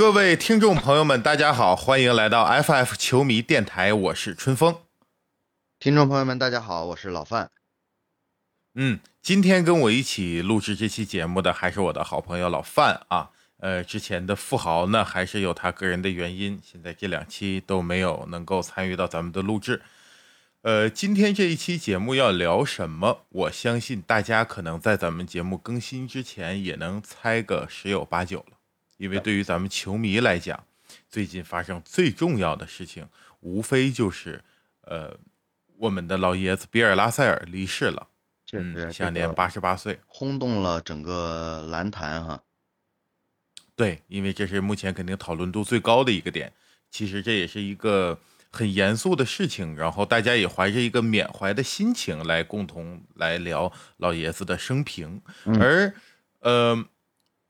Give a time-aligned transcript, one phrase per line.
[0.00, 4.78] 各位听众朋友们，大家好，欢迎来到 FF 球迷电台，我是春风。
[5.78, 7.50] 听众朋友们，大家好，我是老范。
[8.74, 13.28] 嗯，今天跟我一起录制这期节目的还是我的好朋友老范啊。
[13.58, 19.82] 呃，之前的富豪呢，还是有他个人的原因，现在这两期都没有能够参与到咱们的录制。
[20.62, 23.26] 呃，今天这一期节目要聊什么？
[23.28, 28.56] 我相信大家可能在咱们节目更新之前也能猜个十有八九了。
[29.00, 30.62] 因为对于咱们球迷来讲，
[31.08, 33.08] 最近发生最重要的事情，
[33.40, 34.44] 无非就是，
[34.82, 35.16] 呃，
[35.78, 38.08] 我们的老爷子比尔拉塞尔离世了，
[38.52, 42.42] 嗯，享年八十八岁，轰动了整个篮坛哈。
[43.74, 46.52] 对，因为这是目前肯定讨论度最高的一个点，
[46.90, 48.20] 其实这也是一个
[48.50, 55.22] 很严肃的事情，然后大家也怀着一个缅怀的心情来共同来聊老爷子的生平，
[55.58, 55.94] 而，
[56.40, 56.84] 呃。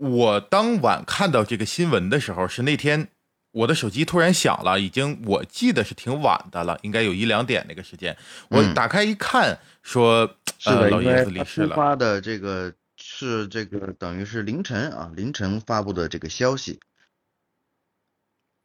[0.01, 3.09] 我当晚看到这个新闻的时候，是那天
[3.51, 8.17] 我的手机突然响了，已经我记得是挺晚的了，应该有一两点那个时间。
[8.49, 11.77] 我打开一看，说呃老爷子离世了。
[11.77, 16.81] 发的这个是这个等于是凌晨啊，凌晨发布的这个消息。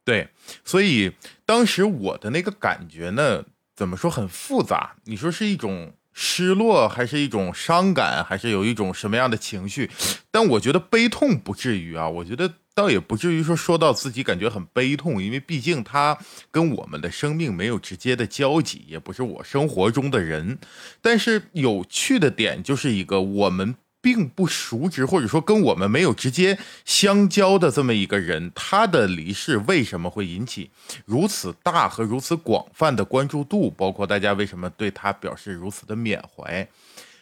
[0.06, 0.30] 对，
[0.64, 1.12] 所以
[1.44, 4.96] 当时我的那个感觉呢，怎么说很复杂？
[5.04, 5.92] 你说是一种。
[6.18, 9.90] 失落还是一种伤感，还是有一种什么样的情绪？
[10.30, 16.16] 但我觉得悲痛不至于啊，我觉得倒也不至于说说到自己感觉很悲痛，因为毕竟他
[16.50, 20.58] 跟我们的生命没有直接的交集，也不是我生活中的人。
[21.02, 23.74] 但是有趣的点就是一个我们。
[24.06, 30.70] 并不熟知，或者说跟我们没有直接相交的这么一个人，他的离世为什么会引起
[31.04, 33.68] 如此大和如此广泛的关注度？
[33.68, 36.68] 包括大家为什么对他表示如此的缅怀？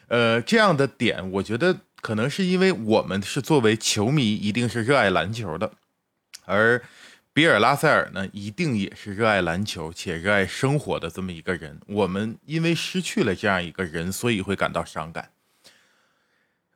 [0.09, 5.71] 呃，这样的点，我觉得可能是因为我们是作为球迷，一定是热爱篮球的，
[6.45, 6.79] 而
[7.33, 11.79] 比尔拉塞尔呢，一定也是热爱篮球且热爱生活的这么一个人。
[11.87, 15.31] 我们因为失去了这样一个人，所以会感到伤感。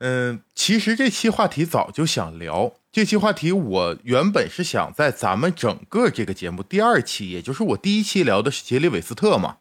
[0.00, 2.72] 嗯，其实这期话题早就想聊。
[2.90, 9.58] 这期话题我原本是想在咱们整个这个节目第二期，也就是我第一期聊的是杰里韦斯特嘛。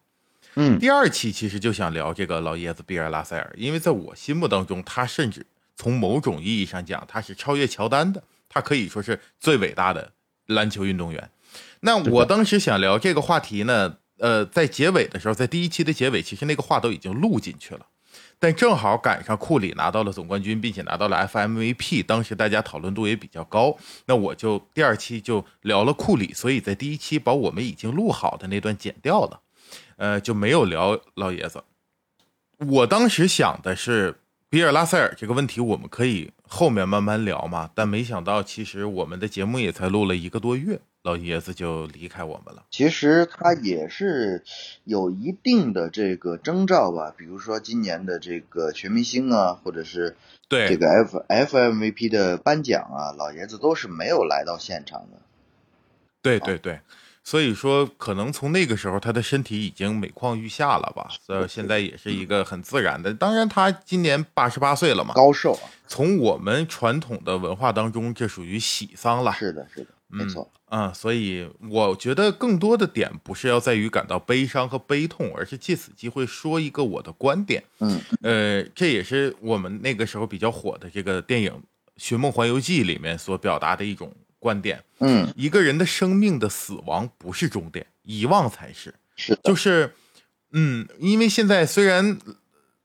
[0.55, 5.45] 嗯，第二期其实就想聊这个老爷子比尔拉塞尔，因为在我心目当中，他甚至
[5.75, 10.11] 从某种意义上讲，他是超越乔丹的，他可以说是最伟大的
[10.47, 11.29] 篮球运动员。
[11.81, 17.85] 那我当时想聊这个话题呢，呃，在结尾的时候，在第一期的结尾，其实那个话都已经录进去了。
[18.39, 23.75] 但正好赶上库里拿到了总冠军，并且拿到了 FMVP，当时大家讨论度也比较高。
[24.05, 29.41] 那我就第二期就聊了库里，所以在第一期把我们已经录好的那段剪掉了，
[29.97, 31.63] 呃，就没有聊老爷子。
[32.59, 37.69] 我当时想的是比尔拉塞尔这个问题，我们可以后面慢慢聊嘛。
[37.75, 40.79] 但没想到，其实我们的节目也才录了一个多月。
[41.03, 42.65] 老爷子就离开我们了。
[42.71, 44.43] 其实他也是
[44.83, 50.17] 有一定的这个征兆吧，比如说今年的这个全明星啊，或者是
[50.49, 55.19] 对这个 F F M V P 的颁奖啊，老爷子都是没有来到现场的。
[56.21, 56.81] 对对对，
[57.24, 63.13] 所以说可能从那个时候他的身体已经每况愈下了吧，所以现在也是一个很自然的。
[63.13, 65.69] 当然他今年八十八岁了嘛，高寿啊。
[65.88, 69.34] 从我们传统的文化当中，这属于喜丧了。
[69.34, 70.50] 是的，是的，没错。
[70.66, 77.63] 啊，所以我觉得更多的点不是要在于感到悲伤和悲痛，而是借此机会说一个我的观点。
[77.79, 81.52] 嗯，呃，这也是我们那个时候比较火的这个电影
[81.97, 84.83] 《寻梦环游记》里面所表达的一种观点。
[85.00, 88.95] 嗯，一个人的生命的死亡不是终点，遗忘才是。
[89.16, 89.94] 是，就是，
[90.51, 92.17] 嗯，因为现在虽然。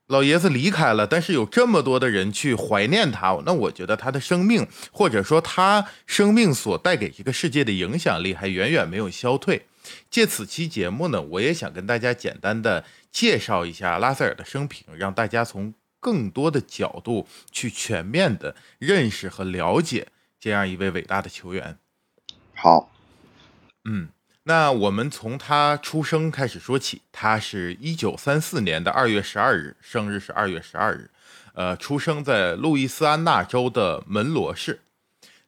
[0.08, 9.64] 老爷子离开了，但是有这么多的人去怀念他，那我觉得他的生命，或者说他生命所带给这个世界的影响力，还远远没有消退。
[10.10, 20.08] 借此期节目呢，我也想跟大家简单的介绍一下拉塞尔的生平，让大家从更多的角度去全面的认识和了解
[20.44, 21.78] 这样一位伟大的球员。
[22.54, 22.92] 好，
[23.86, 24.10] 嗯。
[24.42, 31.10] 那我们从他出生开始说起，他是一九三四年的二月十二日，生日是二月十二日，
[31.54, 34.82] 呃，出生在路易斯安那州的门罗市，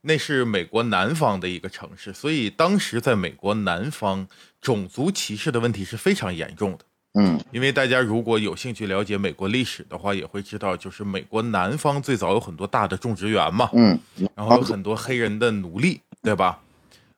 [0.01, 4.27] 那是美国南方的一个城市，所以当时在美国南方，
[4.63, 6.87] 种族歧视的问题是非常严重的。
[7.19, 13.99] 嗯，因为大家如果有兴趣了解美国历史的话，也会知道，就是美国南方最早有很多大的种植园嘛，嗯，
[14.35, 16.61] 然后有很多黑人的奴隶，对吧？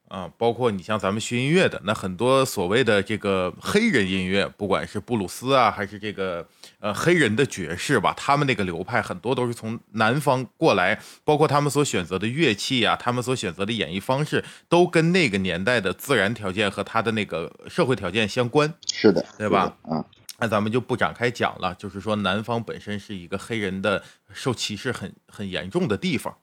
[0.09, 6.47] 啊，包括你像咱们学音乐的，那很多所谓的这个黑人音乐，不管是布鲁斯啊，还是这个
[6.81, 18.73] 呃黑人的爵士吧，他们那个流派很多都是从南方过来，包括他们所选择的乐器啊，他们所选择的演绎方式，都跟那个年代的自然条件和他的那个社会条件相关。
[18.91, 19.77] 是的，对吧？
[19.91, 20.03] 嗯，
[20.39, 21.75] 那咱们就不展开讲了。
[21.75, 24.03] 就是说，南方本身是一个黑人的
[24.33, 26.39] 受歧视很很严重的地方。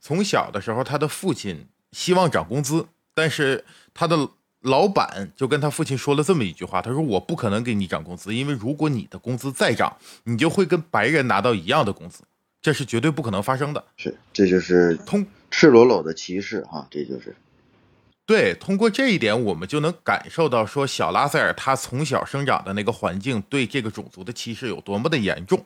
[0.00, 2.86] 从小的时候，他的父亲希望涨工资。
[3.16, 3.64] 但是
[3.94, 4.28] 他的
[4.60, 12.24] 老板就跟他父亲说了这么一句话，他说：“我不可能给你涨工资，因为如果你的工资再涨，你就会跟白人拿到一样的工资，
[12.60, 17.34] 这是绝对不可能发生的。”是，这就是通赤裸裸的歧视哈，这就是。
[18.26, 25.64] 对，通过这一点，我们就能感受到说，小拉塞尔他从小生长的那个环境对这个种族的歧视有多么的严重。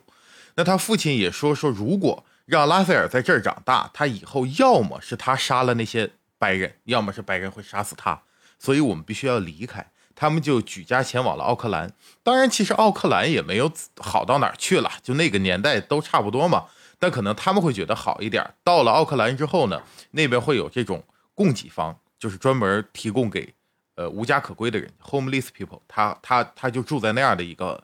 [0.55, 6.09] 那他父亲也说说，如果让拉塞尔在这儿长大，他以后要么是他杀了那些。
[6.41, 8.19] 白人，要么是白人会杀死他，
[8.57, 9.91] 所以我们必须要离开。
[10.15, 11.93] 他们就举家前往了奥克兰。
[12.23, 16.65] 当然，其实奥克兰也没有好到哪儿去了，就那个年代都差不多嘛。
[16.97, 18.43] 但可能他们会觉得好一点。
[18.63, 19.79] 到了奥克兰之后呢，
[20.11, 21.03] 那边会有这种
[21.35, 23.53] 供给方，就是专门提供给
[23.95, 25.81] 呃无家可归的人 （homeless people）。
[25.87, 27.83] 他他他就住在那样的一个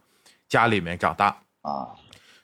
[0.50, 1.94] 家里面长大啊。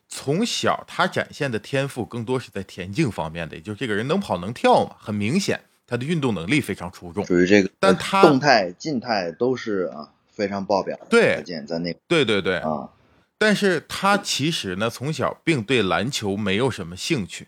[0.07, 5.59] 从小他展现的天赋更多是在田径方面的，也就是这个人能跑能跳嘛，很明显。
[5.85, 10.97] 他的运动能力非常出众，属于这个，但他动态、静态都是啊非常爆表。
[11.09, 12.89] 对，在那，对对对啊，
[13.37, 17.47] 但是他其实呢，从小并对篮球没有什么兴趣。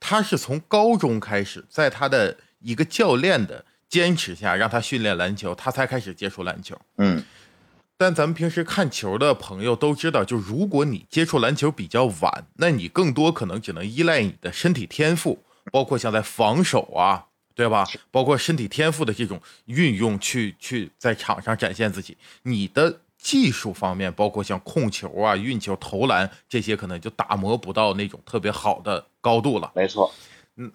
[0.00, 6.78] 他是从高中开始，在他的一个教练的坚持下，让他训练篮球，他才开始接触篮球。
[6.98, 7.22] 嗯，
[7.96, 17.26] 但咱们平时看球的朋友都知道，就如果你接触篮球比较晚，那你更多可能只能依赖你的身体天赋，包括像在防守啊。
[17.54, 17.86] 对吧？
[18.10, 22.16] 包括身体天赋的这种运用，去去在场上展现自己。
[22.42, 29.70] 你的技术方面，包括像控球啊、运球、投篮这些，可能就打磨不到那种特别好的高度了。
[29.74, 30.12] 没错，
[30.56, 30.72] 嗯，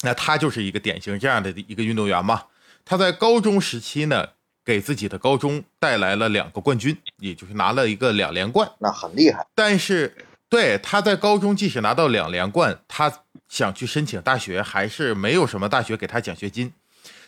[0.00, 2.44] 那他就是一个典型这样的一个运动员嘛。
[2.84, 4.26] 他在高中时期呢，
[4.64, 9.46] 给自己的高中带来了两个冠军，也就是拿了一个两连冠，那很厉害。
[9.54, 10.12] 但是。
[10.50, 13.10] 对，他在高中即使拿到两连冠，他
[13.48, 16.72] 想去申请大学，还是没有什么大学给他奖学金。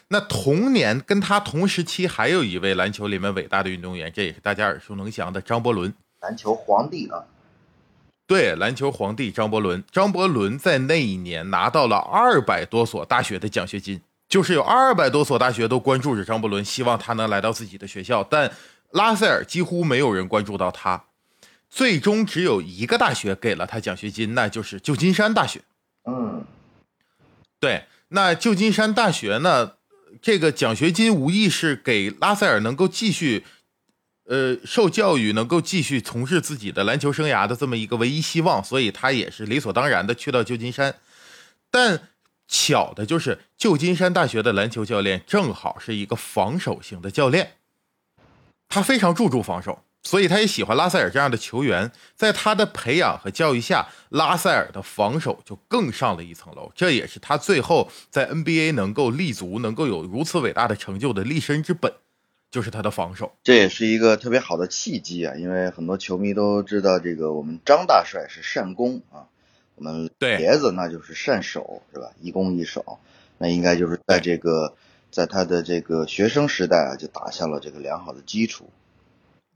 [0.09, 7.23] 那同年跟他同时期还有一位篮球里面伟大的运动员，这也是大家耳熟能详的张伯伦，篮球皇帝啊。
[8.27, 18.51] 对，篮球皇帝张伯伦，张伯伦在那一年拿到了二百多所大学的奖学金，就是有二百多所大学都关注着张伯伦，希望他能来到自己的学校，但
[18.91, 21.05] 拉塞尔几乎没有人关注到他。
[21.73, 25.63] 最终只有一个大学给了他奖学金，那就是旧金山大学。
[26.05, 26.45] 嗯，
[27.59, 29.73] 对，那旧金山大学呢？
[30.21, 33.47] 这个奖学金无疑是给拉塞尔能够继续，
[34.25, 40.95] 呃，受教育，能够继续从事自己的篮球生涯的这么一个唯一希望，所以他也是理所当然的去到旧金山。
[41.71, 42.11] 但
[42.47, 47.57] 巧的就是，旧金山大学的篮球教练正好是一个防守型的教练，
[48.69, 49.83] 他非常注重防守。
[50.05, 56.71] 所以他也喜欢拉塞尔这样的球员，在他的培养和教育下，拉塞尔的防守就更上了一层楼。
[56.75, 61.93] 这也是他最后在 NBA 能够立足、能够有如此伟大的成就的立身之本，
[62.51, 63.33] 就是他的防守。
[63.45, 65.35] 这也是一个特别好的契机啊！
[65.37, 69.31] 因为很多球迷都知道，这个我们张大帅是善攻啊，
[69.77, 72.11] 我们爷子那就是善守，是吧？
[72.21, 72.99] 一攻一守，
[73.39, 74.75] 那应该就是在这个
[75.13, 78.69] 在他的这个学生时代啊，就打下了这个良好的基础。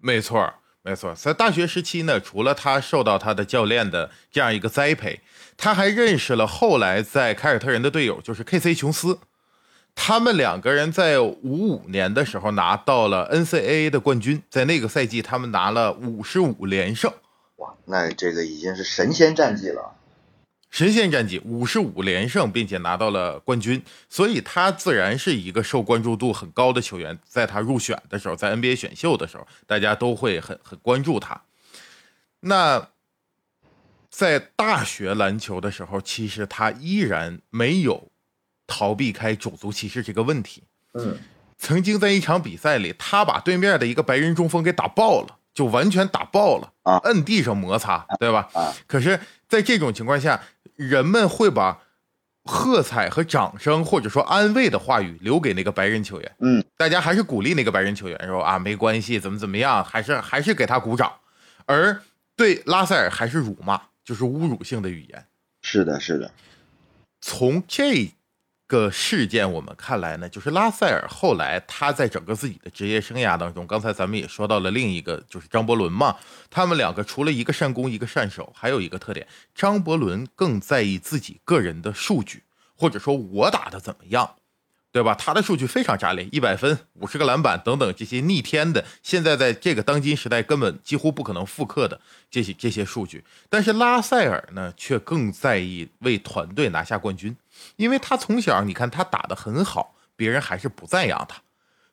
[0.07, 5.21] 没错，没错，在大学时期呢，除了他受到他的教练的这样一个栽培，
[5.57, 8.73] 他还认识了后来在凯尔特人的队友，就是 K.C.
[8.73, 9.19] 琼斯。
[9.97, 17.13] 他们两个人在五五年的时候拿到了 N.C.A.A 的冠军，在那个赛季他们拿了五十五连胜。
[17.57, 19.97] 哇，那这个已经是神仙战绩了。
[20.77, 27.19] 神仙战绩五十五连胜，并且拿到了冠军，所以他自然是一个受关注度很高的球员。
[27.25, 31.41] 在他入选的时候，在 NBA 选秀的时候，大家都会很很关注他。
[32.41, 32.91] 那
[34.11, 38.11] 在大学篮球的时候，其实他依然没有
[38.67, 40.65] 逃避开种族歧视这个问题。
[40.93, 41.17] 嗯，
[41.57, 48.49] 曾经在一场比赛里，他把对面的一个白人中锋给打爆了，就完全打爆了啊，摁地上摩擦，对吧？
[48.53, 50.41] 啊，可是，在这种情况下。
[50.77, 51.81] 人们会把
[52.45, 56.37] 喝彩和掌声，或者说安慰的话语留给那个白人球员。
[56.41, 61.11] 嗯，大家还是鼓励那个白人球员说啊，没关系，怎么怎么样，还是 还是给他鼓掌。
[61.65, 61.99] 而
[62.37, 65.27] 对拉塞尔还是辱骂，就是侮辱性的语言。
[65.63, 66.31] 是的，是的。
[67.23, 68.13] 从这
[68.67, 76.17] 个事件，我们看来呢，就是拉塞尔后来他在整个自己的职业生涯当中，刚才咱们也说到了另一个，就是张伯伦嘛。
[76.51, 82.43] 他们两个除了一个善攻，一个善守，还有一个特点，张伯伦更在意自己个人的数据，
[82.75, 84.37] 或者说我打的怎么样。
[84.93, 85.15] 对吧？
[85.15, 93.23] 他的数据非常炸裂，一百分、五十个篮板等等这些逆天的，现在在这个当今时代根本几乎不可能复刻的这些这些数据。
[93.51, 97.37] 但是拉塞尔呢，却更在意为团队拿下冠军，
[97.77, 101.41] 因为他从小你看他打得很好，别人还是不赞扬他，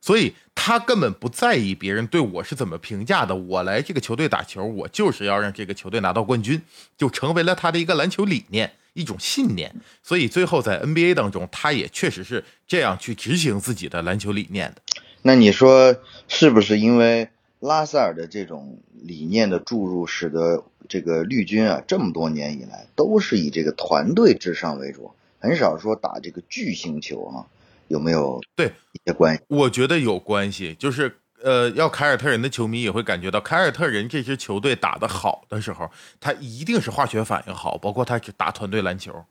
[0.01, 3.36] 所以他根本不在意别人对我是怎么评价的。
[3.36, 6.62] 我来这个球队打球，我就是要让这个球队拿到冠军，
[6.98, 8.74] 就成为了他的一个篮球理念。
[8.96, 14.84] 一种信念，所以最后在 NBA 当中，他也确实是这样去执行自己的篮球理念的。
[15.24, 15.96] 那你说
[16.27, 17.27] 是不是因为
[17.60, 25.12] 拉塞尔的这种理念的注入，使得这个绿军啊这么多年以来都是以这个团队至上为主，
[25.44, 27.46] 很少说打这个巨星球啊？
[27.90, 29.44] 有没有对一些关系？
[29.50, 31.20] 我觉得有关系，就是。
[31.44, 39.26] 呃，要凯尔特人的球迷也会感觉到，凯尔特人这支球队打得好的时候，他一定是化学反应好，包括他打团队篮球，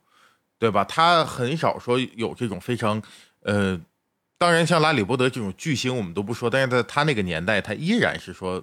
[0.59, 0.85] 对吧？
[0.85, 3.02] 他很少说有这种非常，
[3.40, 3.81] 呃，
[4.37, 8.62] 当然像拉里伯德这种巨星我们都不说，但是在他那个年代，他依然是说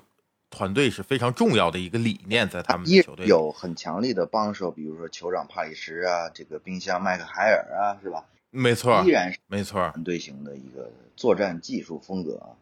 [0.49, 8.23] 团队是非常重要的一个理念，在他们的球队有很强力的帮手，比如说酋长帕里什啊，这个冰箱麦克海尔啊，是吧？
[8.51, 12.57] 没错，依然是没错，团队型的一个作战技术风格啊。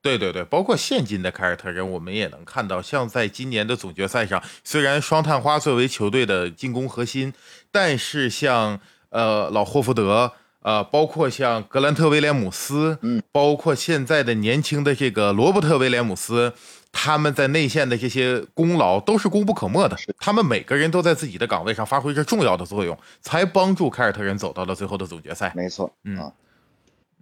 [0.00, 7.32] 对对对，包括现今的凯尔特人，我们也能看到，像在今年的总决赛上，虽然双探花作为球队的进攻核心，
[7.72, 16.52] 但是像呃老霍福德，呃，包括像格兰特威廉姆斯，嗯，包括现在的年轻的这个罗伯特威廉姆斯，
[16.96, 19.96] 他们在内线的这些功劳都是功不可没的。
[20.18, 25.52] 他们每个人都在自己的岗位上发挥着重要的作用，才帮助凯尔特人走到了最后的总决赛。
[25.56, 26.32] 没错，嗯。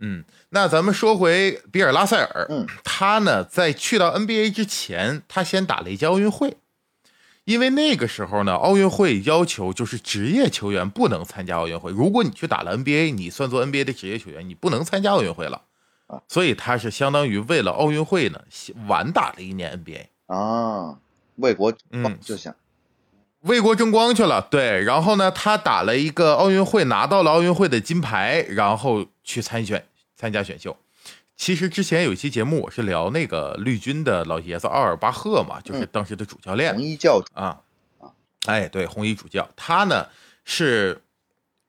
[0.04, 6.56] 嗯，那咱们说回比尔拉塞尔，嗯，他呢在去到 NBA 之前，他先打了一届奥运会，
[7.44, 11.92] 因为那个时候呢，奥运会要求就是职业球员不能参加奥运会。
[11.92, 15.62] 如果你去打了 NBA，你算作 NBA 的职业球员，你不能参加奥运会了
[16.12, 16.22] 啊。
[16.28, 18.40] 所以他是相当于为了奥运会呢，
[18.86, 20.98] 晚打了一年 NBA 啊，
[21.36, 22.18] 为国嗯。
[22.20, 22.54] 就想
[23.40, 24.40] 为国争光去了。
[24.40, 29.84] 对，然后呢，他打了一个奥运会，拿到了奥运会的金牌，然后去参选。
[30.14, 30.76] 参加选秀，
[31.34, 37.26] 其实之前有一期节目，我是聊那个绿军的老爷子奥尔巴赫嘛，就是当时的主教练，红衣教主。
[37.34, 37.60] 啊
[37.98, 38.06] 啊，
[38.46, 40.06] 哎，对，红衣主教，他呢
[40.44, 41.02] 是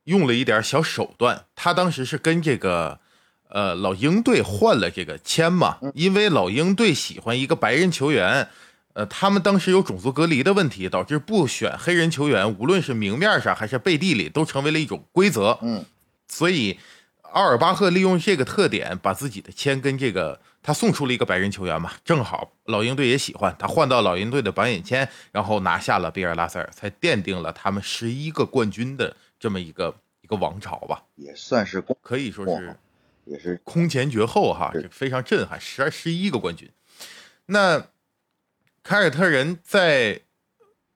[0.03, 2.99] 用了一点小手段，他当时是跟这个
[3.53, 8.49] 呃老鹰队换了这个签嘛，因为老鹰队喜欢一个白人球员，
[8.91, 15.85] 呃，他们当时有种族隔离的问题，导致不选黑人球员，无论是明面上还是背地里，都成为了一种规则，嗯，
[16.27, 16.77] 所以。
[17.33, 32.77] 奥尔巴赫利用这个特点，把自己的签跟这个他送出了一个白人球员嘛，正好老鹰队也喜欢他，换到老鹰队的榜眼签，然后拿下了比尔拉塞尔，才奠定了他们十一个冠军的这么一个一个王朝吧，也算是可以说是
[33.25, 36.69] 也是空前绝后哈，这非常震撼，十二十一个冠军。
[37.47, 37.87] 那
[38.83, 40.21] 凯尔特人在。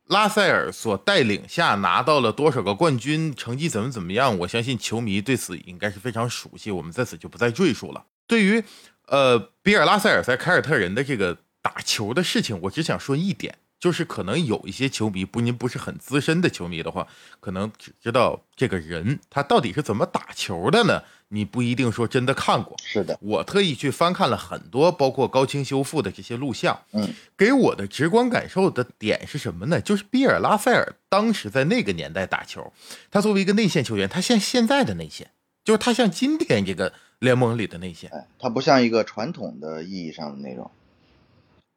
[0.10, 3.36] 拉塞尔所带领下拿到了多少个冠军？
[3.36, 4.38] 成绩怎么怎么样？
[4.38, 8.06] 我相信球迷对此应该是非常熟悉，我们在此就不再赘述了。
[8.26, 8.64] 对于，
[9.08, 13.58] 呃，比尔拉塞尔在凯尔特人的这个打球的事情，我只想说一点。
[13.80, 17.08] 就是可能有一些球迷不，您不是很资深的球迷的话，
[17.40, 21.04] 可能只知道这个人他到底是怎么打球的呢？
[21.30, 22.76] 你不一定说真的看过。
[22.82, 26.80] 是的，我特意去翻看了很多，包括高清修复的这些录像。
[26.94, 29.82] 嗯，给我的直观感受的点是什么呢？
[29.82, 32.72] 就是比尔拉塞尔当时在那个年代打球，
[33.12, 35.30] 他作为一个内线球员，他像现在的内线，
[35.66, 40.72] 就是他像今天这个联盟里的内线，他不像一个传统的意义上的那种。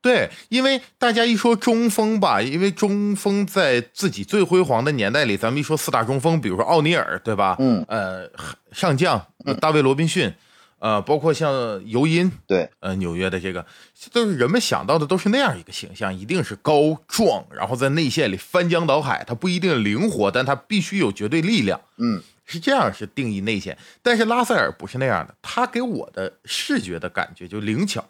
[0.02, 7.56] 对，因为大家一说中锋吧，因为中锋在自己最辉煌的年代里，咱们一说四大中锋，比如说奥尼尔，对吧？
[7.58, 8.26] 嗯，呃，
[8.72, 9.26] 上将
[9.60, 10.32] 大卫罗宾逊，
[10.78, 11.52] 呃，包括像
[11.84, 13.66] 尤因，对，呃，纽约的这个，
[14.10, 21.78] 都是人们想到的都是那样一个形象，一定是高壮，然后在内线里翻江倒海，他不一定灵活，但他必须有绝对力量。
[21.98, 28.08] 嗯，是这样是定义内线，但是拉塞尔不是那样的，他给我的视觉的感觉就灵巧、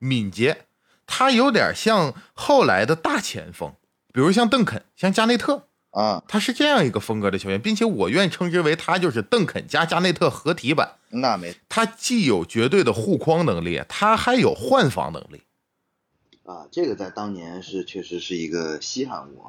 [0.00, 0.64] 敏捷。
[1.12, 3.74] 他有点像后来的大前锋，
[4.14, 10.92] 比如像邓肯、像加内特啊，他是这样一个风格的球员，并且我愿称之为他就是邓肯加加内特合体版。
[11.08, 15.42] 那没，他既有绝对的护框能力，他还有换防能力。
[16.44, 19.42] 啊，这个在当年是确实是一个稀罕物。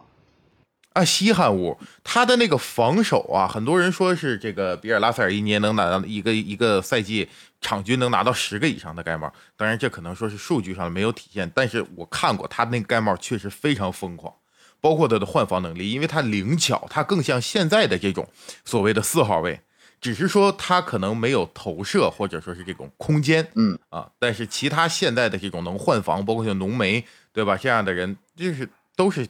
[0.94, 1.78] 啊，稀罕物。
[2.04, 7.30] 他的那个防守啊，很多人说是这个比尔拉塞尔一年能拿到一个一个赛季
[7.62, 9.32] 场均能拿到十个以上的盖帽。
[9.56, 14.34] 当然，这可能说是数据上没有体现，但是我看过他那个盖帽确实非常疯狂，
[14.82, 18.28] 包括他的换防能力，因为他灵巧，他更像现在的这种
[18.66, 19.62] 所谓的四号位。
[20.02, 27.56] 只是说他可能没有投射，或者说是这种空间，嗯啊，但是其他现在的这种能换防，包括像浓眉，对吧？
[27.56, 29.28] 这样的人就是都是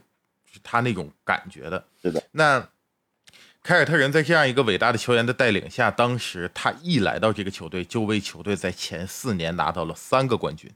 [0.64, 1.86] 他那种感觉的。
[2.02, 2.24] 是的。
[2.32, 2.66] 那
[3.64, 10.72] 凯尔特人在这样一个伟大的球员的带领下，当时他一来到这个球队，就为球队在前四年拿到了三个冠军，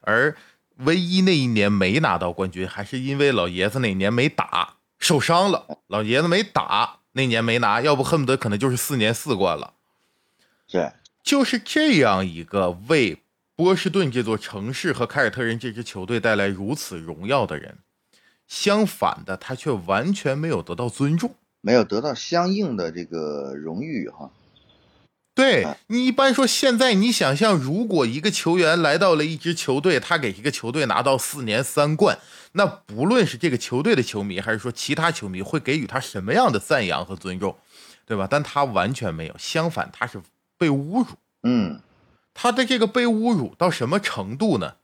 [0.00, 0.36] 而
[0.78, 6.98] 唯一那一年没拿到冠军，还是因为老爷子那年没打，受伤了，老爷子没打。
[7.12, 9.74] 那年没拿，要不恨不得可能就是四年四冠了。
[10.68, 10.92] 对，
[11.24, 13.18] 就是这样一个为
[13.56, 17.78] 波士顿这座城市和凯尔特人这支球队带来如此荣耀的人，
[18.46, 24.30] 相反的，他却完全没有得到尊重，没有得到相应的这个荣誉哈。
[25.32, 32.18] 对你一般说，现在你想象，如果一个球员来到了一支球队，他给一个球队拿到四年三冠，
[32.52, 37.56] 那不论是这个球队的球迷，还是说其他球迷，会给予他什么样的赞扬和尊重，
[38.04, 38.26] 对吧？
[38.28, 40.20] 但他完全没有，相反，他是
[40.58, 41.06] 被侮辱。
[41.44, 41.80] 嗯，
[42.34, 44.74] 他的这个被侮辱到什么程度呢？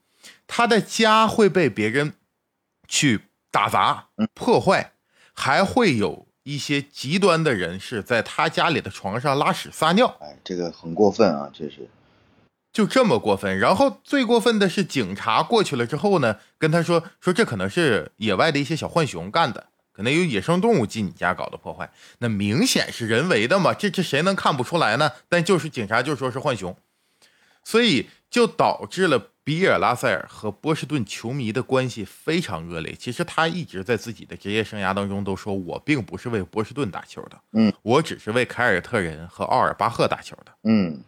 [0.47, 2.15] 他的家会被别人
[2.89, 4.93] 去打砸、破坏，
[5.35, 6.26] 还会有。
[6.47, 11.89] 一些极端的人士在他家里的床上拉屎撒尿，哎，这个很过分啊，这是，
[12.73, 13.59] 就这么过分。
[13.59, 25.11] 然后最过分的是，警察过去了之后呢，跟他说说这可能是野外的一些小浣熊干的，可能有野生动物进你家搞的破坏，那明显是人为的嘛，这这谁能看不出来呢？
[25.29, 26.77] 但就是警察就说是浣熊，
[27.65, 29.31] 所以就导致了。
[29.47, 32.93] 比尔·拉塞尔和波士顿球迷的关系非常恶劣。
[32.97, 41.01] 其实他一直在自己的职业生涯当中都说：“我并不是为波士顿打球的，嗯，我只是为凯尔特人和奥尔巴赫打球的。”嗯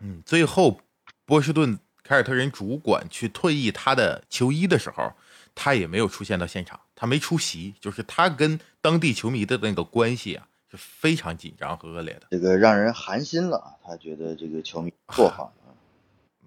[0.00, 0.20] 嗯。
[0.26, 0.80] 最后，
[1.24, 5.12] 波士顿凯尔特人主管去退役他的球衣的时候，
[5.54, 7.72] 他也没有出现到现场，他没出席。
[7.80, 12.26] 就是他跟当地球迷的那个关系啊，是非常紧张和恶劣的。
[12.32, 13.76] 这个让人寒心了。
[13.84, 15.54] 他觉得这个球迷做好。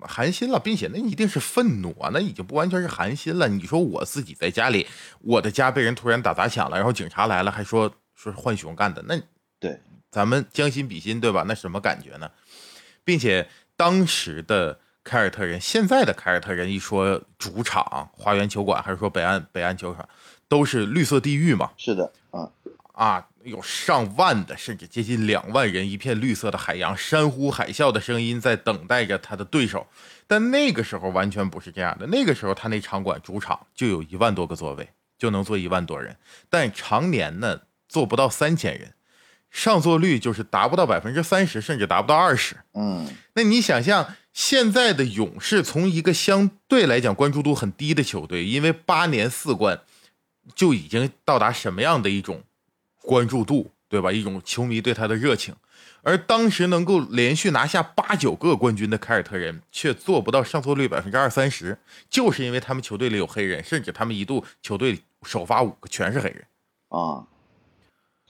[0.01, 2.09] 寒心了，并且那一定是愤怒啊！
[2.13, 3.47] 那已经不完全是寒心了。
[3.47, 4.87] 你说我自己在家里，
[5.21, 9.19] 我的家被人突然打砸抢了，然后警察来了，还说 说是浣熊干的，那
[9.59, 9.79] 对
[10.11, 11.43] 咱们将心比心，对吧？
[11.47, 12.29] 那什么感觉呢？
[13.03, 20.07] 并且当时的凯尔特人，现在的凯尔特人一说主场花园球馆，还是说北岸北岸球场，
[20.47, 21.71] 都是绿色地狱嘛？
[21.77, 22.51] 是的，啊
[22.97, 23.27] 啊。
[23.43, 29.87] 有上万的，甚至接近两万人，一片绿色的海洋，山呼海啸的声音在等待着他的对手。
[30.27, 36.17] 但那个时候完全不是这样的，那个时候他那场馆主场就有一万多个座位，就能坐一万多人，
[36.49, 38.95] 但常年呢坐不到三千人，
[39.49, 42.57] 上座率就是达不到百分之三十，甚至达不到二十。
[42.73, 49.79] 嗯，那你想象现在的勇士从一个相对来讲关注度很低的球队，因为八年四冠，
[50.53, 52.43] 就已经到达什么样的一种？
[53.07, 54.11] 关注度对吧？
[54.11, 55.55] 一种球迷对他的热情，
[56.01, 61.77] 而当时能够连续拿下八九个冠军的凯尔特人，却做不到上座率百分之二三十，
[62.09, 66.45] 就是因为他们球队里有黑人，甚至他们一度球队首发五个全是黑人
[66.89, 67.25] 啊。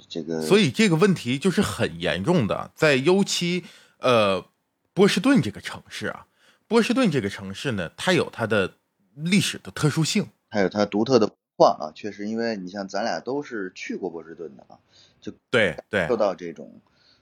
[0.08, 3.64] 这个，所以这个问题就是很严重的，在尤其
[3.98, 4.46] 呃
[4.94, 6.28] 波士顿这个城市啊，
[6.68, 8.76] 波士顿这个城市呢，它有它的
[9.16, 11.32] 历史的特殊性，还有它独特的。
[11.58, 14.78] 话啊，确实，因为你像咱俩都是去过波士顿的啊，
[15.20, 16.80] 就对对，受到这种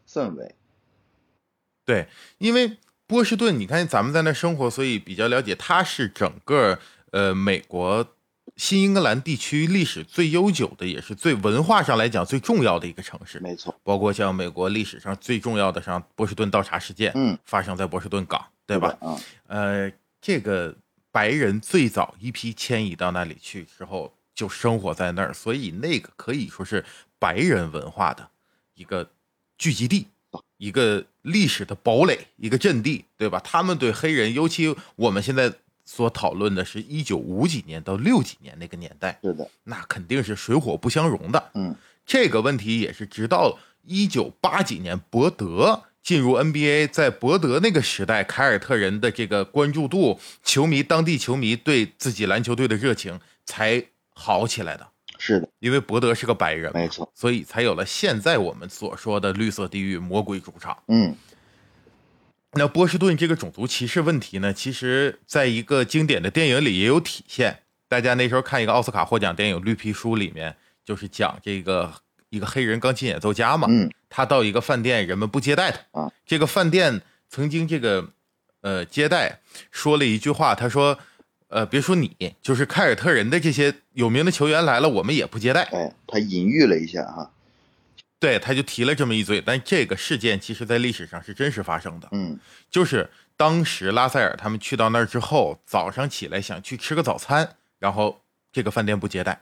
[0.07, 0.53] 氛围。
[1.85, 5.55] 对，因为波士顿，你看咱们在那生活，所以比较了解。
[5.55, 6.77] 它是整个
[7.11, 8.05] 呃美国
[8.57, 13.39] 新英格兰地区历史最悠久的，也是最文化上来讲最重要的一个城市。
[13.39, 18.97] 没错，包括像美国历史上最重要的像波士顿倒茶事件，嗯，发生在波士顿港，对吧？
[18.99, 19.17] 嗯，
[19.47, 20.75] 呃，这个
[21.11, 24.13] 白人最早一批迁移到那里去之后。
[24.35, 26.83] 就生活在那儿，所以那个可以说是
[27.17, 28.29] 白人文化的
[28.75, 29.09] 一个
[29.57, 30.07] 聚集地，
[30.57, 33.39] 一个历史的堡垒，一个阵地，对吧？
[33.39, 35.53] 他们对黑人，尤其我们现在
[35.85, 41.51] 所讨论的是一九五几年到六几年那个年代，是的，那肯定是水火不相容的。
[41.53, 41.73] 嗯，
[42.05, 53.85] 这个问题也是直到一九八几年伯德进入 NBA，在伯德那个时代，凯尔特人的这个关注度，球迷当地球迷对自己篮球队的热情才。
[54.15, 54.87] 好起来的，
[55.19, 60.77] 是的，因为伯德是个白人，没错，所以才有了现在我们所说的绿色地狱、魔鬼主场。
[60.87, 61.15] 嗯，
[62.53, 67.59] 那波士顿这个种族歧视问题呢，其实在一个经典的电影里也有体现。
[67.87, 71.93] 大家那时候看一个奥斯卡获奖电影《绿皮书》里面，就是讲这个
[72.29, 73.67] 一个黑人钢琴演奏家嘛。
[73.69, 76.11] 嗯，他到一个饭店，人们不接待他啊。
[76.25, 78.09] 这个饭店曾经这个
[78.61, 80.97] 呃接待说了一句话，他说
[81.47, 87.31] ：“呃，别说你，就是凯尔特人的这些有名的球员来了，我们也不接待。”哎，他隐喻了一下哈。
[88.17, 92.07] 对，他就提了这么一嘴，但这个事件其实在历史上是真实发生的。
[92.11, 92.39] 嗯，
[92.71, 99.39] 就是当时拉塞尔他们去到那儿之后，早上起来想去吃个早餐，然后这个饭店不接待，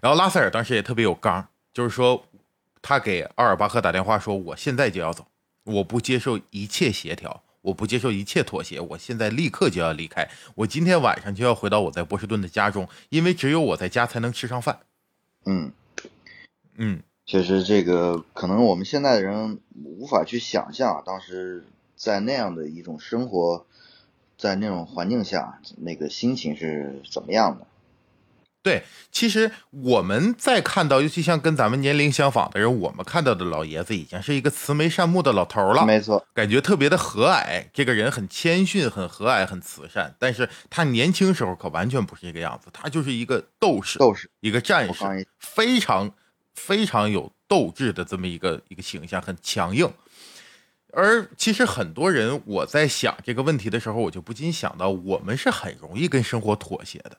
[0.00, 2.24] 然后拉塞尔当时也特别有刚，就是说
[2.80, 5.26] 他给奥尔巴赫打电话说：“我现在就要走，
[5.64, 14.80] 我不接受一切协调，我不接受一切妥协，我现在立刻就要离开，我今天晚上就要回到我在波士顿的家中，因为只有我在家才能吃上饭。”
[15.46, 15.72] 嗯
[16.76, 17.02] 嗯。
[17.24, 21.64] 确实，这个可能我们现在的人无法去想象，当时
[21.96, 23.64] 在那样的一种生活，
[24.36, 27.66] 在那种环境下，那个心情是怎么样的。
[28.62, 35.84] 对，其实我们在看到，尤其像跟咱们年龄相仿的人，我们看到的老爷子已经是一个慈眉善目的老头了。
[35.84, 40.14] 没错，感觉特别的和蔼，这个人很谦逊，很和蔼，很慈善。
[40.18, 46.12] 但是他年轻时候可完全不是这个样子，他就是一个斗士，斗士，一个战士，非常。
[46.54, 49.90] 非常有斗志的这么一个一个形象，很强硬。
[50.92, 57.16] 而其实很多人，我在想这个问题的时候，我就不禁想到，我们是很容易跟生活妥协的。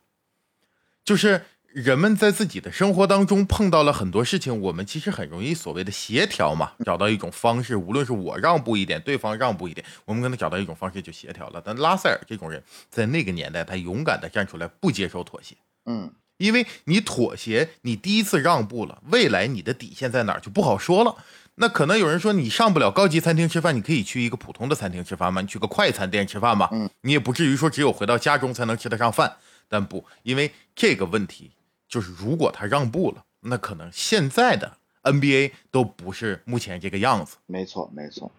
[1.06, 7.76] 就是人们在自己的生活当中碰到了很多事情，我们其实很容易所谓的协调嘛，找到一种方式。
[7.76, 11.62] 无论是我让步一点，对方让步一点，我们可能找到一种方式就协调了。
[11.66, 15.56] 但拉塞尔这种人，在那个年代，他勇敢的站出来，不接受妥协。
[15.86, 16.12] 嗯。
[16.38, 21.16] 因为你妥协，你第一次让步了，未来你的底线在哪儿就不好说了。
[21.56, 25.42] 那可能有人说你上不了高级餐厅吃饭，你可以去一个普通的餐厅吃饭吗？
[25.42, 29.38] 你去个快餐店吃饭吧，嗯，你也不至于说只有回到家中才能吃得上饭。
[29.74, 31.52] 但不，因为这个问题
[31.90, 37.38] 就是，如果他让步了，那可能现在的 NBA 都不是目前这个样子。
[37.48, 38.32] 没错，没错，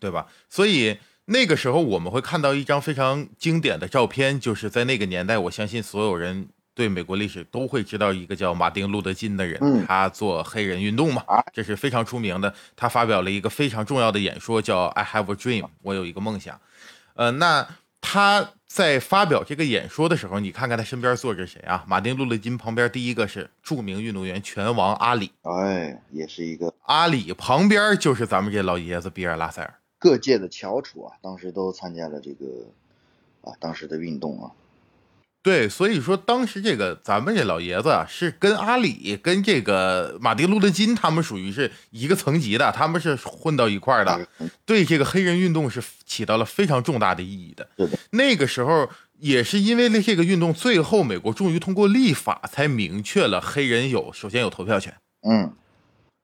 [0.00, 0.26] 对吧？
[0.48, 0.98] 所以。
[1.26, 12.52] 那个时候我们会看到一张非常经典的照片，就是在那个年代，我相信所有人对美国历史都会知道一个叫马丁·路德·金的人，他做黑人运动嘛，这是非常出名的。
[12.74, 16.60] 他发表了一个非常重要的演说，叫 “I have a dream”，我有一个梦想。
[17.14, 17.66] 呃，那
[18.00, 21.84] 他在发表这个演说的时候，你看看他身边坐着谁啊？
[21.86, 29.74] 马丁·路德·金旁边第一个是著名运动员拳王阿里，哎，也是一个阿里旁边就是咱们这老爷子比尔·拉塞尔。
[29.98, 32.46] 各界的翘楚啊，当时都参加了这个
[33.42, 34.50] 啊，当时的运动啊。
[35.42, 44.28] 对，所以说当时这个咱们这老爷子啊，是跟阿里、跟这个马丁·路德·金他们属于是一个层级的，他们是混到一块儿的，
[44.64, 47.68] 对这个黑人运动是起到了非常重大的意义的。
[48.10, 54.94] 那个时候也是因为这个运动，最后美国终于通过立法，才明确了黑人有首先有投票权。
[55.28, 55.52] 嗯。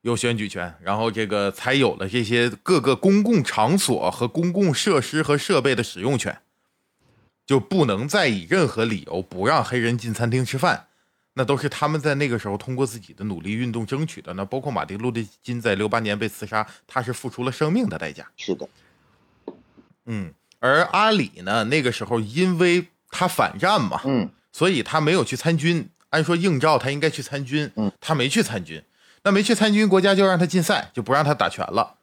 [0.02, 6.38] 有选举权，然后这个才有了这些各个公共场所和公共设施和设备的使用权，
[7.48, 10.88] 就不能再以任何理由不让黑人进餐厅吃饭，
[11.32, 14.34] 那都是他们在那个时候通过自己的努力运动争取的。
[14.34, 18.30] 那包括马丁路德金在六八年被刺杀，他是付出了生命的代价。
[18.37, 18.68] 是的，
[20.04, 20.30] 嗯，
[20.61, 25.88] 而阿里呢，那个时候因为他反战嘛，嗯，所以他没有去参军。
[26.11, 28.82] 按说应召他应该去参军，嗯，他没去参军。
[29.22, 31.96] 那没去参军，国家就让他禁赛，就不让他打拳了。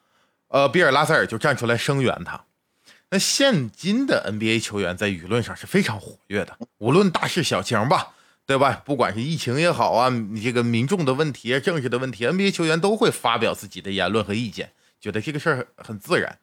[0.48, 2.44] 呃，比尔·拉塞尔就站出来声援他。
[3.16, 8.10] 那现今的 NBA 球员在舆论上是非常活跃的，无论大事小情吧，
[8.46, 8.82] 对吧？
[8.84, 16.38] 不管是疫情也好啊，你这个民众的问题、政治的问题，NBA 球员都会发表自己的言论和意见，觉得这个事儿很自然。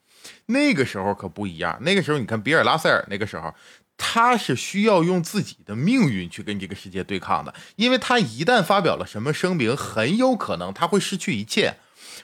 [0.46, 3.54] 那个时候可不一样，那个时候你看比尔·拉塞尔，那个时候。
[3.98, 11.76] 他是需要用自己的命运去跟这个世界对抗的，因为他一旦发表了什么声明，很有可能他会失去一切，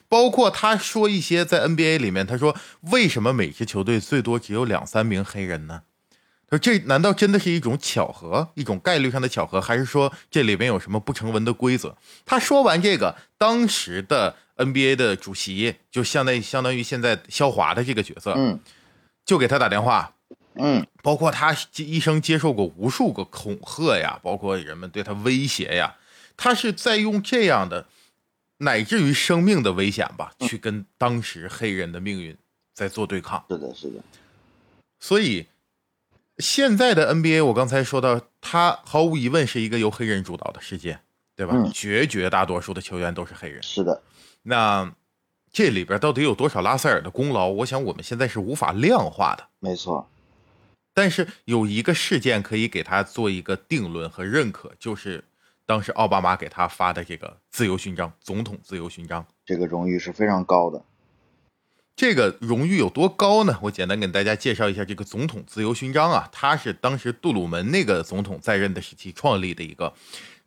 [0.08, 2.56] 包括他说一些在 NBA 里面，他说
[2.90, 5.82] 为什么每支球队最多只有两三名黑人呢？
[6.50, 11.96] 他说这难道真的是一种巧合，一种概率上的巧合，还是说这里面有什么不成文的规则？
[12.24, 18.58] 他说完这个，当时的 NBA 的主席就相当于相当于现在肖华的这个角色，嗯，
[19.24, 20.14] 就给他打电话。
[20.60, 25.94] 嗯，包括他一生接受过无数个恐吓呀，包括人们对他威胁呀，
[26.36, 27.86] 他是在用这样的，
[28.58, 32.36] 乃至于生命的危险吧，去跟当时黑人的命运
[32.74, 33.44] 在做对抗。
[33.48, 34.00] 是的，是的。
[35.00, 35.46] 所以
[36.38, 41.00] 现在的 NBA，我刚才说到，他毫无疑问是一个由黑人主导的世界，
[41.36, 41.54] 对吧？
[41.72, 43.62] 绝绝大多数的球员都是黑人。
[43.62, 44.02] 是的。
[44.42, 44.92] 那
[45.52, 47.48] 这里边到底有多少拉塞尔的功劳？
[47.48, 49.48] 我想我们现在是无法量化的。
[49.60, 50.08] 没错。
[50.92, 55.22] 但是有一个事件可以给他做一个定论和认可，就是
[55.68, 60.82] 当时奥巴马给他发的这个自由勋章，总统自由勋章，这个荣誉是非常高的。
[61.94, 63.58] 这个荣誉有多高呢？
[63.60, 69.92] 我简单给大家介绍一下这个总统自由勋章啊，它是当时杜鲁门那个总统在任的时期创立的一个，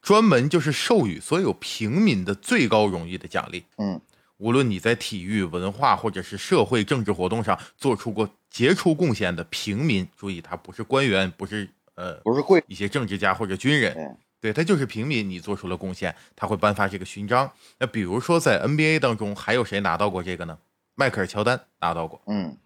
[0.02, 3.64] 专门就是授予所有平民的最高荣誉的奖励。
[3.78, 4.02] 嗯，
[4.38, 17.50] 无论你在体育、文化或者是社会政治活动上做出过杰出贡献的平民，注意，他不是官员，不是呃，不是贵一些政治家或者军人，对他就是平民，你做出了贡献，他会颁发这个勋章。
[17.78, 20.58] 那比如说在 NBA 当中，还有谁拿到过这个呢？
[20.96, 22.58] 迈克尔·乔丹拿到过，嗯，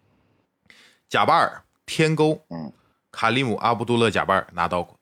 [1.07, 2.73] 贾巴尔、天勾，嗯，
[3.11, 4.97] 卡里姆·阿卜杜勒·贾巴尔拿到过。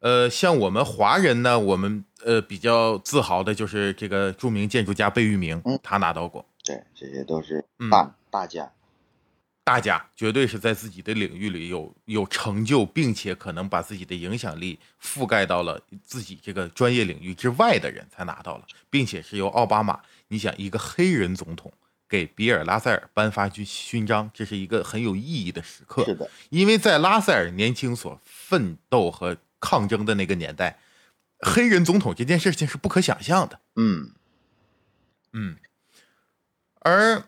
[0.00, 6.44] 呃，像我们华人呢，我们呃比较自豪的就是这个著名建筑家贝聿铭，嗯，他拿到过。
[6.64, 8.70] 对，这些都是大大家，
[9.64, 21.72] 大家绝对是在自己的领域里有有成就，并且可能把自己的影响力覆盖到了自己这个专业领域之外的人才拿到了，并且是由奥巴马，你想一个黑人总统。
[22.08, 26.04] 给比尔·拉塞尔颁发军勋章，这是一个很有意义的时刻。
[26.04, 30.78] 是的，因为在拉塞尔年轻所奋斗和抗争的那个年代，
[31.38, 33.58] 黑人总统这件事情是不可想象的。
[33.76, 34.12] 嗯
[35.32, 35.56] 嗯，
[36.80, 37.24] 而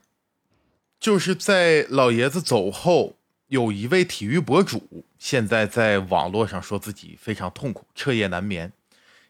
[1.04, 8.72] 就是在老爷子走后，有一位体育博主现在在网络上说自己非常痛苦，彻夜难眠。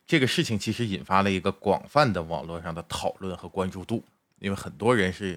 [0.07, 4.05] 这个事情其实引发了一个广泛的网络上的讨论和关注度。
[4.39, 5.37] 因为很多人是，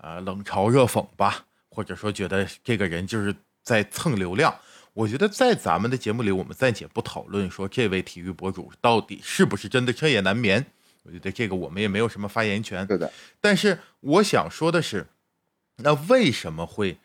[0.00, 4.56] 呃，冷嘲热讽吧，或者说觉得这个人就是在蹭流量。
[4.94, 10.64] 我觉得在咱们的节目里，我们暂且不讨论说这位体育博主到底是不是真的彻夜难眠。
[11.02, 12.86] 我觉得这个我们也没有什么发言权。
[12.86, 13.12] 是的。
[13.38, 15.06] 但是我想说的是，
[15.76, 16.98] 那为什么会？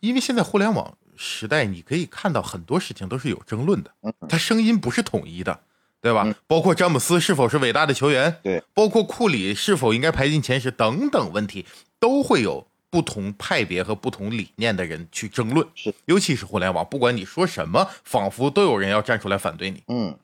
[0.00, 3.90] 因为现在互联网时代，你可以看到很多事情都是有争论的，
[4.28, 5.60] 他声音不是统一的。
[6.00, 6.32] 对吧？
[6.46, 11.66] 包括詹姆斯是否是伟大的球员，对，包括库里是否应该排进前十等等问题，
[11.98, 15.66] 都会有不同派别和不同理念的人去争论。
[15.74, 19.82] 是，尤其是互联网，不管你说什么，仿佛都有人要站出来反对你。
[19.88, 20.16] 嗯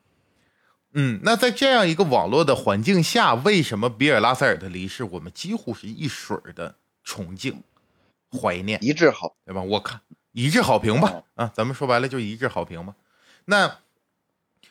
[0.93, 7.63] 嗯，那在这样一个网络的环境下，为什么比尔·拉塞尔的离世，我们几乎是一水儿的崇敬、
[8.33, 9.63] 怀念、一致好，对吧？
[9.63, 10.01] 我看
[10.33, 11.23] 一致好评吧。
[11.35, 12.97] 啊，咱们说白了就一致好评嘛。
[13.45, 13.79] 那。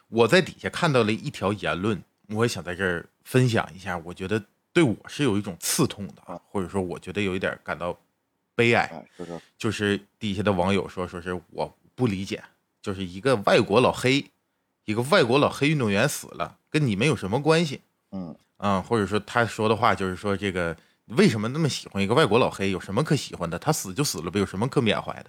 [0.10, 3.98] 我在底下看到了一条言论，我也想在这儿分享一下。
[3.98, 7.98] 我觉得对我是有一种刺痛的啊，或者说我觉得有一点感到
[8.54, 9.04] 悲哀。
[9.58, 12.44] 就是底下的网友说，说是我不理解，
[12.80, 14.24] 就是一个外国老黑，
[14.86, 17.82] 一个外国老黑运动员死了，跟你们有什么关系？
[18.12, 22.72] 嗯嗯，或者说他说的话就是说，这个为什么那么喜欢一个外国老黑？
[22.72, 23.60] 有什么可喜欢的？
[23.60, 25.26] 他死就死了呗，有什么可缅怀的？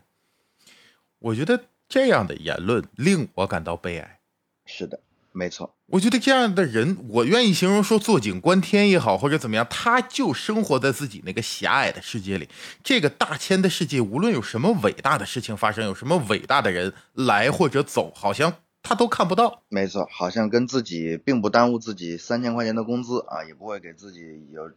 [1.18, 4.20] 我觉得这样的言论令我感到悲哀。
[4.66, 5.00] 是的，
[5.32, 5.74] 没错。
[5.86, 12.48] 我觉得这样的人，我愿意形容说坐井观天也好，或者怎么样，他就生活在自己那个狭隘的世界里。
[12.82, 19.64] 这个大千的世界，无论有什么伟大的事情发生，有什么伟大的人来或者走，好像他都看不到。
[19.68, 24.70] 没错，好像跟自己并不耽误自己三千块钱的工资啊，也不会给自己有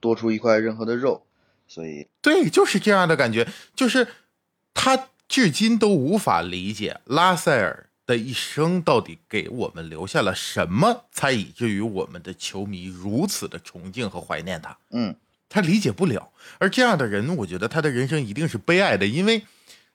[0.00, 1.24] 多出一块任何的肉。
[1.68, 3.46] 所以，对，就是这样的感觉，
[3.76, 4.08] 就是
[4.74, 7.86] 他至今都无法理解拉塞尔。
[8.06, 14.76] 的一生到底给我们留下了什么，才以至于我们的球迷如此的崇敬和怀念他？
[14.90, 15.14] 嗯，
[15.48, 16.32] 他理解不了。
[16.58, 19.44] 而这样的人，我觉得他的人生一定是悲哀的，因为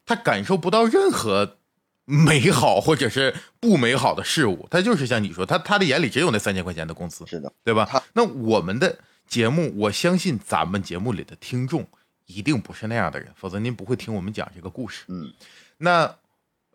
[0.06, 1.58] 他感受不到任何
[2.06, 4.68] 美好或者是不美好的事物。
[4.72, 8.04] 他就是像你说，他他的眼里只有那三千块钱的工资，是的，对吧？
[8.14, 11.86] 那我们的节目，我相信咱们节目里的听众
[12.26, 15.04] 一定不是那样的人，否则您不会听我们讲这个故事。
[15.10, 15.32] 嗯，
[15.78, 16.16] 那。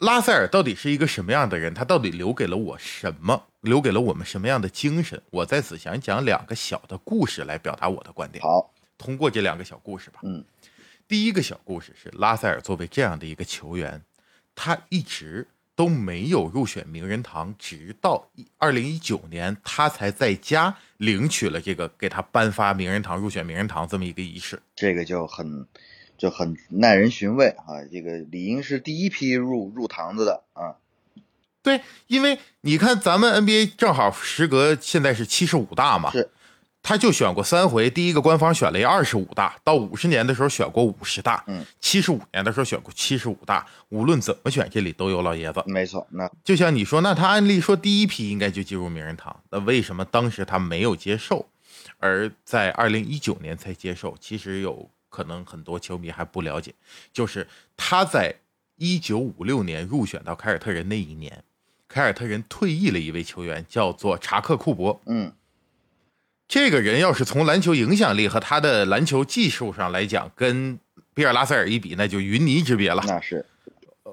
[0.00, 1.74] 拉塞尔到底是一个什么样的人？
[1.74, 3.48] 他到底留给了我什么？
[3.60, 5.22] 留给了我们什么样的精神？
[5.28, 8.42] 我在此想讲两个小的故事来表达我的观点。
[8.42, 10.20] 好，通过这两个小故事吧。
[10.22, 10.42] 嗯，
[11.06, 14.02] 第一个小故事是拉塞尔作为这样的一个球员，
[14.62, 24.60] 他一直都没有入选名人堂，直到二零一九年，他才在家领取了这个给他颁发名人堂入选名人堂这么一个仪式。
[24.76, 25.66] 这个就很。
[26.18, 27.80] 就很耐人寻味啊！
[27.90, 30.76] 这个理应是第一批入入堂子的啊。
[31.62, 36.28] 对，因为你看咱们 NBA 正好时隔现在是七十五大嘛，是，
[36.82, 45.62] 他就选过三回，第一个官方选了一二十五大，到五十年的时候选过五十大，嗯，七十五年的时候选过七十五大，无论怎么选，这里都有老爷子。
[45.66, 51.46] 没错，那就像你说，那他按理说第一批应该就进入名人堂，那为什么当时他没有接受，
[51.98, 54.16] 而在二零一九年才接受？
[54.20, 54.90] 其实有。
[55.12, 56.72] 可能很多球迷还不了解，
[57.12, 57.44] 就是
[57.76, 58.32] 他在
[58.76, 61.42] 一九五六年入选到凯尔特人那一年，
[61.88, 65.00] 凯尔特人退役了一位球员，叫做查克库伯。
[65.06, 65.32] 嗯，
[66.50, 70.76] 这个人要是从篮球影响力和他的篮球技术上来讲，跟
[71.14, 73.00] 比尔拉塞尔一比，那就云泥之别了。
[73.06, 73.46] 那是。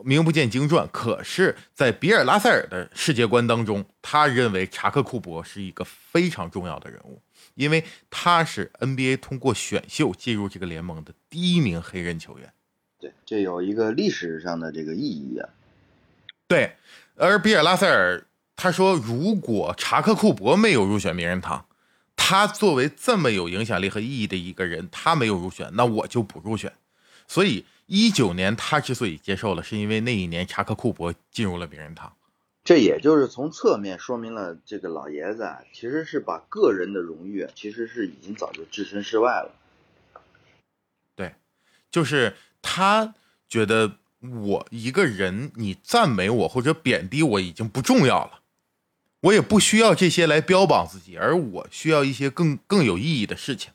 [0.04, 7.19] 名不见经传，可是，在比尔拉塞尔的世界观当中，他认为查克库珀是一个非常重要的人物，
[7.56, 12.54] 因为他是 NBA 通过选秀进入这个联盟的第一名黑人球员。
[13.00, 15.50] 对，这有一个历史上的这个意义啊。
[16.47, 16.73] 对，
[17.15, 18.23] 而比尔拉塞尔
[18.56, 21.65] 他说，如果查克库珀没有入选名人堂，
[22.27, 26.73] 他作为这么有影响力和意义的一个人，他没有入选，那我就不入选。
[27.25, 27.65] 所以。
[27.89, 32.11] 一九年，他之所以接受了，是因为那一年查克库珀进入了名人堂。
[32.65, 39.55] 这也就是从侧面说明了，这个老爷子啊，其实是把个人的荣誉，其实是已经早就置身事外了。
[41.15, 41.33] 对，
[41.89, 43.15] 就是他
[43.47, 48.41] 觉得我一个人，你赞美我或者贬低我已经不重要了，
[49.21, 53.71] 我也不需要这些来标榜自己，而我需要一些更更有意义的事情。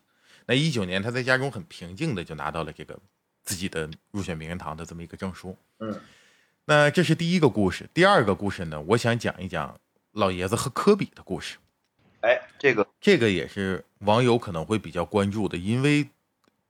[0.46, 2.98] 那一九年，他在家中很平静的就拿到了这个。
[3.44, 6.00] 自己的入选名人堂的这么一个证书，嗯，
[6.64, 7.90] 那这是第一个故事。
[7.92, 9.76] 第二个故事呢，我想讲一讲
[10.12, 11.57] 老爷子和科比的故事。
[12.20, 16.09] 哎，这个这个也是网友可能会比较关注的，因为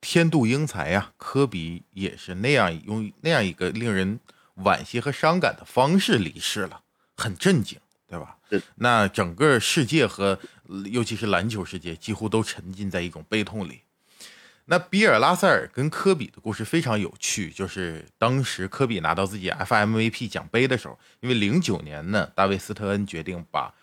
[0.01, 4.19] 天妒英才呀，科比也是那样用那样一个令人
[4.57, 6.81] 惋惜和伤感的方式离世了，
[7.19, 7.79] 很震惊，
[8.13, 8.37] 对吧？
[8.75, 10.39] 那整个世界和
[10.91, 13.81] 尤其是篮球世界几乎都沉浸在一种悲痛里。
[14.67, 23.75] 那比尔拉塞尔跟科比的故事非常有趣，就是当时科比拿到自己 FMVP 奖杯的时候，因为零九年呢，大卫斯特恩决定把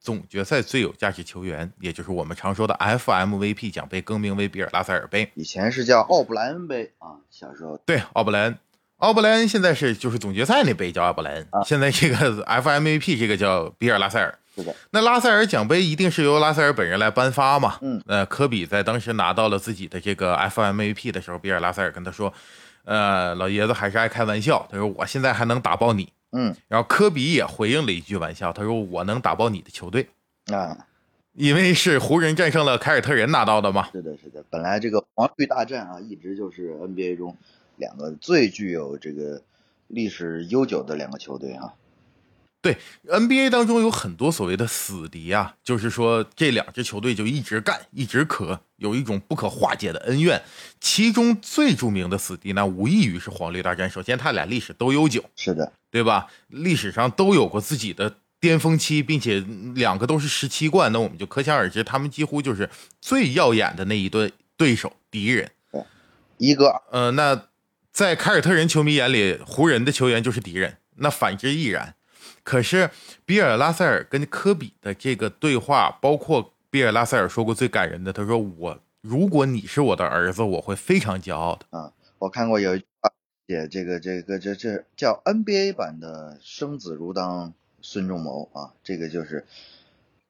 [0.00, 5.30] 总决赛最有价值球员，也就是我们常说的 FMVP 奖杯更名为比尔拉塞尔杯。
[5.34, 8.58] 以前是叫奥布莱恩杯啊，小时候对奥布莱恩，
[9.04, 12.16] 奥布莱恩现在是就是总决赛那杯叫奥布莱恩，现在这个
[12.48, 14.38] FMVP 这个叫比尔拉塞尔。
[14.56, 17.76] 是的，那拉塞尔奖杯一定是由拉塞尔本人来颁发嘛？
[17.82, 22.32] 嗯，呃，科比在当时拿到了自己的这个 FMVP 的时候，比尔拉塞尔跟他说
[22.86, 30.08] ：“呃，老爷子还是爱开玩笑。”他说：“我现在还能打爆你。”嗯，然后科比也回应了一句玩笑，他说：“我能打爆你的球队。”
[30.50, 30.74] 啊，
[31.34, 33.88] 因为是湖人战胜了凯尔特人拿到的嘛。
[33.92, 37.36] 是的，是的，本来这个黄绿大战啊，一直就是 NBA 中
[37.76, 39.42] 两个最具有这个
[39.88, 41.74] 历史悠久的两个球队啊。
[42.60, 50.42] 对 NBA 当中有很多所谓的死敌啊，就是说这两支球队就一直干，一直磕，有一种不可化解的恩怨。
[50.80, 53.90] 其中最著名的死敌呢，无异于是黄绿大战。
[53.90, 56.28] 首先，他俩历史都悠久，是的，对吧？
[56.48, 65.50] 历史上都有过自己的巅峰期，并且两个都是十七冠，那我们就可想而知，他们几乎就是最耀眼的那一对对手敌人。
[66.38, 67.48] 一个，呃，那
[67.94, 71.94] 在凯尔特人球迷眼里，湖人的球员就是敌人，那反之亦然。
[72.42, 72.90] 可是，
[73.24, 83.08] 比尔拉塞尔跟科比的这个对话，包括比尔拉塞尔说过最感人的，他说：“我如果你是我的儿子，我会非常骄傲的。”啊，我看过有一句话
[83.46, 89.46] 写这个这个这这叫 NBA 版的“生子如当孙仲谋”啊，这个就是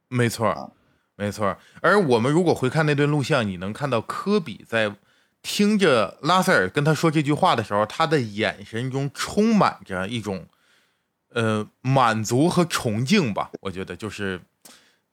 [0.09, 0.71] 没错，啊
[1.17, 1.57] 没错。
[1.81, 4.95] 而我们如果回看那段录像，你能看到科比在
[5.45, 10.49] 听着拉塞尔跟他说这句话的时候，他的眼神中充满着一种。
[11.37, 14.41] 呃，满足和崇敬吧，我觉得就是，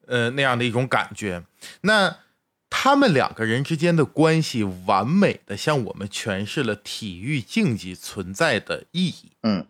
[0.05, 1.43] 呃，那样的一种感觉。
[1.81, 2.15] 那
[2.69, 9.31] 他们两个人之间的关系，完美的向我们诠释了体育竞技存在的意义。
[9.41, 9.65] 嗯，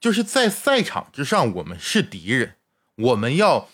[0.00, 2.56] 就是在赛场之上，我们是敌人，
[2.96, 3.68] 我们要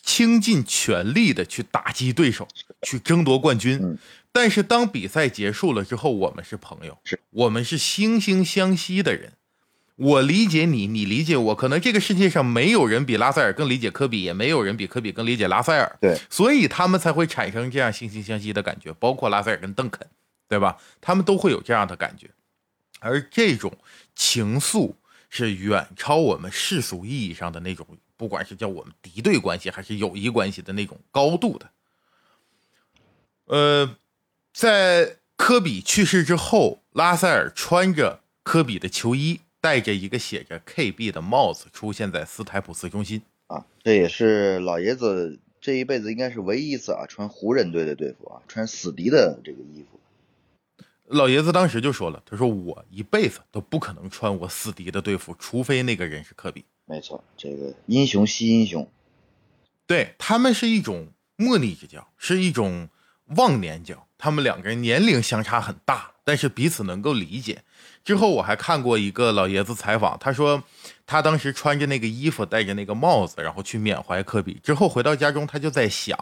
[0.00, 2.46] 倾尽全力的去打击对手，
[2.82, 3.98] 去争夺冠军。
[4.32, 9.32] 但是当比赛结束了之后，我们是朋友，是我们是惺惺相惜的人。
[9.96, 11.54] 我理解你，你理解我。
[11.54, 15.98] 可能这个世界上没有人比拉塞尔更理解科比，也没有人比科比更理解拉塞尔。
[16.00, 18.92] 对，所以他们才会产生这样惺惺相惜的感觉。
[18.94, 20.08] 包括拉塞尔跟邓肯，
[20.48, 20.78] 对吧？
[21.02, 22.30] 他们都会有这样的感觉。
[23.00, 23.76] 而这种
[24.14, 24.94] 情愫
[25.28, 31.70] 是远超我们世俗意义上的那种，不管是叫我们敌对关系还是友谊关系的那种高度的。
[33.46, 33.96] 呃，
[34.60, 39.40] 在科比去世之后，拉塞尔穿着科比的球衣。
[39.62, 49.98] 戴着一个写着 KB 的帽子出现在斯台普斯中心啊，这也是老爷子这一辈子应该是唯一一次啊穿湖人队的队服啊，穿死敌的这个衣服。
[51.06, 56.64] 老爷子当时就说了，他说我一辈子都不可能穿我死敌的队服，除非那个人是科比。
[56.84, 58.90] 没错，这个英雄惜英雄，
[59.86, 62.88] 对他们是一种莫逆之交，是一种
[63.36, 67.62] 忘年交，他们两个人年龄相差很大，但是彼此能够理解。
[68.02, 70.62] 之后我还看过一个老爷子采访，他说
[71.06, 74.54] 他当时穿着那个衣服，戴着那个帽子，然后去缅怀科比。
[74.62, 76.16] 之后回到家中，他就在想，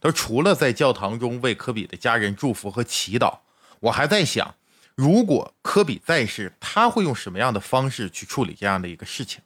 [0.00, 3.38] 他说除了在教堂中为科比的家人祝福和祈祷，
[3.80, 4.54] 我还在想，
[4.94, 9.42] 如果科比在世，他会用什么样的方式去处理这样的一个事情。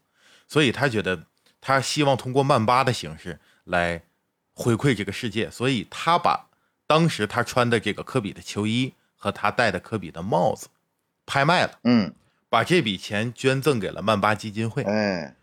[0.48, 1.24] 所以他觉得
[1.60, 4.02] 他希望通过曼巴的形式来
[4.54, 6.48] 回馈这个世界，所以他把
[6.86, 10.68] 当时他穿的这个科比的球衣和他戴的科比的帽子。
[11.24, 12.12] 拍卖了，嗯，
[12.48, 14.82] 把这笔钱捐赠给了曼巴基金会。
[14.82, 15.36] 哎，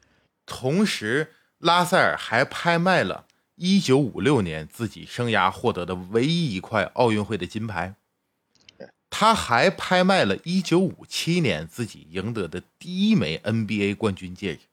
[0.46, 3.26] 同时拉塞尔还拍卖了
[3.58, 7.96] 1956年自己生涯获得的唯一一块奥运会的金牌。
[9.10, 14.64] 他还拍卖了1957年自己赢得的第一枚 NBA 冠军戒指。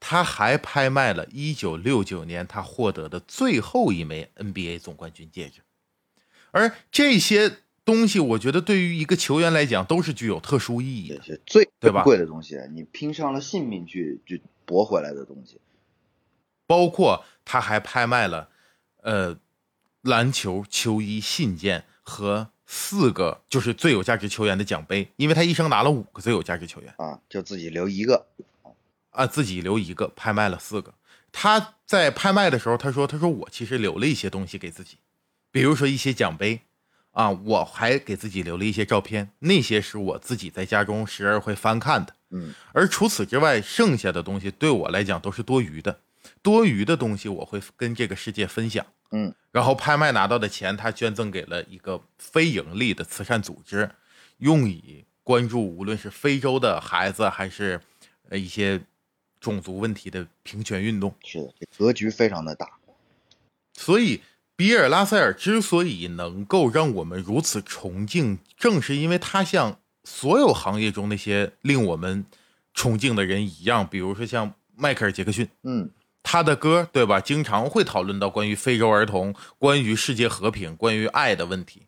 [0.00, 5.60] 他还拍卖了1969年他获得的最后一枚 NBA 总冠军戒指。
[6.52, 7.58] 而这些。
[7.88, 12.02] 东西我觉得对于一个球员来讲都是具有特殊意义的，最对吧？
[12.02, 15.58] 贵的东西，你拼上了性命去去博回来的东西，
[16.66, 18.50] 包括他还拍卖了，
[19.00, 19.38] 呃，
[20.02, 28.26] 篮球球衣、信件和四个就是最有价值球员的奖杯，因为他一生拿了五个最有价值球员啊，就自己留一个
[29.12, 30.92] 啊，自己留一个，拍卖了四个。
[31.32, 34.98] 他在拍卖的时候，他说：“他说我其实留了一些东西给自己，
[35.50, 36.60] 比如说一些奖杯。”
[37.12, 42.14] 啊，我还给自己留了一些照片，那些是我自己在家中时而会翻看的。
[42.30, 45.98] 嗯，而除此之外，剩下的东西对我来讲都是多余的。
[46.42, 48.86] 多余的东西我会跟这个世界分享。
[49.10, 53.90] 嗯，然后拍卖拿到的钱，他捐赠给了一个非盈利的慈善组织，
[54.36, 57.80] 用以关注无论是非洲的孩子还是
[58.28, 58.80] 呃一些
[59.40, 61.12] 种族问题的平权运动。
[61.24, 62.78] 是的，这格局非常的大，
[63.72, 64.20] 所以。
[64.58, 72.26] 比尔·拉塞尔之所以能够让我们如此崇敬，正是因为他像所有行业中那些令我们
[72.74, 75.88] 崇敬的人一样，比如说像迈克尔·杰克逊，嗯，
[76.24, 77.20] 他的歌，对吧？
[77.20, 81.82] 经常会讨论到关于非洲儿童、关于世界和平、关于爱的问题，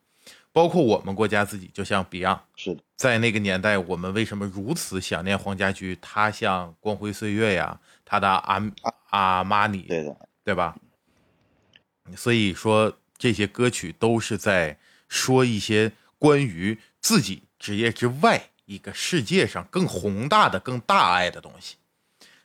[0.53, 5.99] 包括我们国家自己，就像 Beyond，是的，在那个年代，我们为什么如此想念黄家驹？
[6.01, 8.63] 他像《光辉岁月》呀，他的阿
[9.11, 10.77] 阿玛尼，对的，对吧？
[12.17, 21.77] 所以说，这些歌曲都是在说一些关于自己职业之外一个世界上更宏大的、更大爱的东西。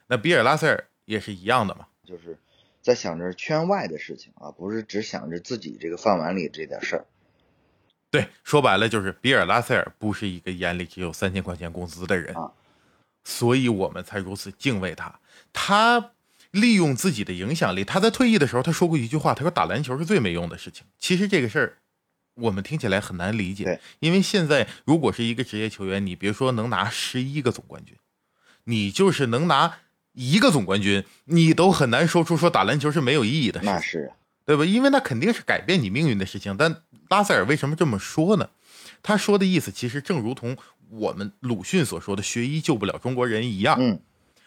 [0.06, 2.38] 那比尔·拉塞尔也是一样的嘛，就是
[2.82, 7.06] 在想着圈外的事情啊，不是只想着自己这个饭碗里这点事儿。
[8.10, 12.52] 对，说白了就是比尔·拉塞尔不是一个眼里只有三千块钱工资的人，啊
[13.24, 15.18] 所以我们才如此敬畏他。
[15.52, 16.12] 他。
[16.56, 20.84] 利用自己的影响力，他在退役的时候，他说过一句话，他说打篮球是最没用的事情。
[20.98, 21.76] 其实这个事儿，
[22.34, 27.94] 我们听起来很难理解，因为现在如果是一个职业球员，你别说能拿十一个总冠军，
[28.64, 29.78] 你就是能拿
[30.12, 34.10] 一个总冠军，你都很难说出说打篮球是没有意义的那是
[34.44, 34.64] 对吧？
[34.64, 36.56] 因为那肯定是改变你命运的事情。
[36.56, 38.48] 但拉塞尔为什么这么说呢？
[39.02, 40.56] 他说的意思其实正如同
[40.88, 44.00] 我们鲁迅所说的“学医救不了中国人”一样，嗯，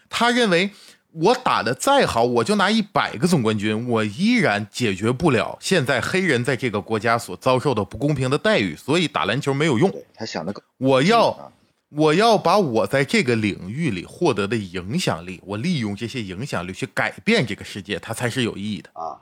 [0.09, 0.71] 他认为。
[1.11, 9.91] 我打的再好，我就拿一百个总冠军，我依然解决不了现在黑人在这个国家所遭受的不公平的待遇，所以打篮球没有用。
[10.13, 11.51] 他想的，我要，
[11.89, 19.17] 我要把我在这个领域里获得的影响力，我利用这些影响力去改变这个世界，它才是有意义的啊。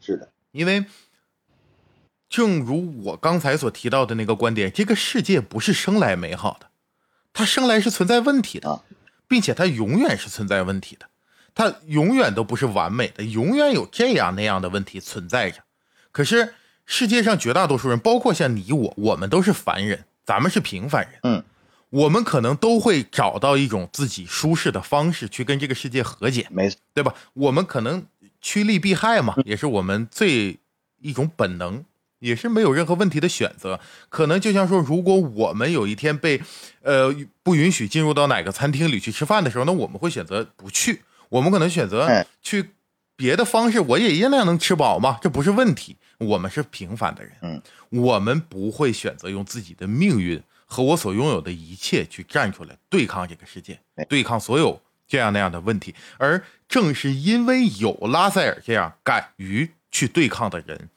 [0.00, 0.84] 是的，因为
[2.28, 6.66] 正如我刚才所提到的那个观点，这个世界不是生来美好的，
[7.32, 8.82] 它生来是存在问题的。
[9.28, 11.06] 并且它永远是存在问题的，
[11.54, 15.62] 它永远都不是完美的，永远有这样那样的问题存在着。
[16.10, 16.54] 可是
[16.84, 21.20] 世界上绝大多数人，包括像你我，我们都是凡人，咱们是平凡人。
[21.22, 21.44] 嗯，
[21.90, 27.14] 我们可能都会找到一种自己舒适的方式去跟这个世界和解，没错，对吧？
[27.32, 28.06] 我们可能
[28.40, 30.58] 趋利避害嘛，也是我们最
[31.00, 31.84] 一种本能。
[32.22, 36.40] 也是没有任何问题的选择，可能就像说，如果我们有一天被，
[36.82, 37.12] 呃，
[37.42, 42.70] 不允许进入到哪个餐厅里去吃饭的时候，那我们会选择不去，我们可能选择去
[43.16, 45.96] 别的方式，我也一样能吃饱嘛，这不是问题。
[46.18, 47.60] 我们是平凡的人，嗯，
[47.90, 55.92] 我们不会选择用自己的命运和我所拥有的一切去站出来对抗这个世界，对抗所有这样那样的问题。
[56.18, 60.88] 而正是因为有拉塞尔这样敢于去对抗的人。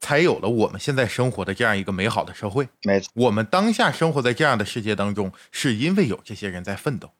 [0.00, 2.68] 才有了我们现在生活的这样一个美好的社会。
[2.82, 7.10] 没错，我们当下生活在这样的世界当中，是因为有这些人在奋斗，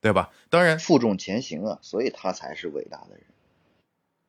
[0.00, 0.30] 对吧？
[0.50, 3.24] 当然，负重前行啊，所以他才是伟大的人。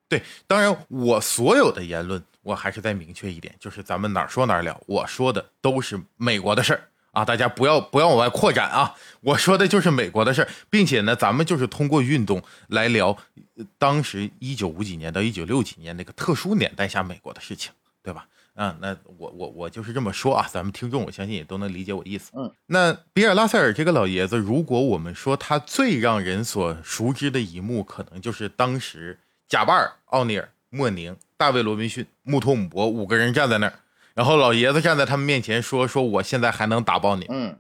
[0.08, 13.18] 对，当然我所有的言论，我还是再明确一点，就是咱们哪儿说哪儿了，我说的都是美国的事儿啊，大家不要不要往外扩展啊，我说的就是美国的事儿，并且呢，咱们就是通过运动来聊
[13.80, 17.74] 当时一九五几年到一九六几年那个特殊年代下美国的事情，
[18.06, 18.28] 对吧？
[18.54, 22.32] 啊，那我我我就是这么说啊，咱们听众我相信也都能理解我意思。
[22.36, 33.74] 嗯，那比尔拉塞尔这个老爷子，如果我们说他最让人所熟知的一幕，可能就是当时贾巴尔、奥尼尔、莫宁、大卫·罗宾逊、穆托姆博五个人站在那儿，
[34.14, 37.58] 然后老爷子站在他们面前说：“说我现在还能打爆你。”嗯，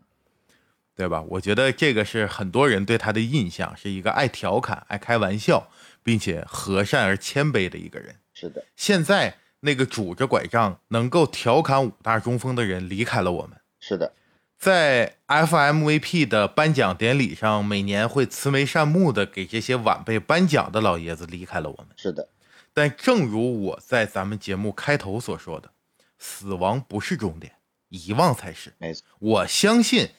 [0.96, 1.22] 对吧？
[1.24, 5.68] 我觉得这个是很多人对他的印象，是一个爱调侃、爱开玩笑，
[6.04, 8.16] 并且和善而谦卑的一个人。
[8.34, 9.39] 是的，现在。
[9.66, 13.59] 那个拄着拐杖能够调侃五大中锋的人离开了我们。
[13.80, 14.13] 是的，
[14.59, 21.88] 在 FMVP 的颁奖典礼上，每年会慈眉善目的给这些晚辈颁奖的老爷子离开了我们。
[21.97, 22.30] 是的，
[22.74, 25.72] 但正如我在咱们节目开头所说的，
[26.20, 27.53] 死亡不是终点，
[27.89, 28.72] 遗忘才是。
[28.78, 30.09] 没错，我相信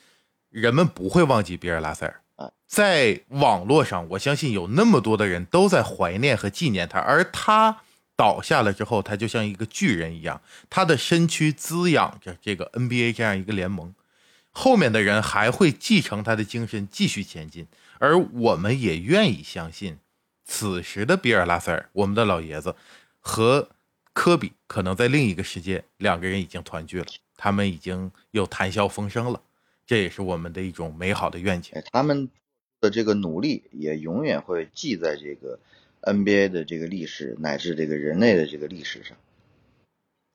[0.51, 2.51] 人们不会忘记比尔·拉塞尔啊。
[2.67, 7.83] 在网络上，我相信有那么多的人都在怀念和纪念他，而他。
[8.17, 10.41] 倒下了之后，他就像一个巨人一样，
[10.71, 13.95] 他的身躯滋养着这个 NBA 这样一个联盟，
[14.51, 17.67] 后面的人还会继承他的精神继续前进，
[17.99, 19.99] 而我们也愿意相信，
[20.45, 22.75] 此时的比尔·拉塞尔，我们的老爷子
[23.21, 23.69] 和
[24.15, 27.07] 科比可能在另一个世界，两个人已经团聚了，
[27.37, 29.43] 他们已经又谈笑风生了，
[29.87, 31.75] 这也是我们的一种美好的愿景。
[31.93, 32.31] 他们
[32.81, 35.59] 的这个努力也永远会记在这个。
[36.07, 39.17] NBA 的这个历史，乃至这个人类的这个历史上，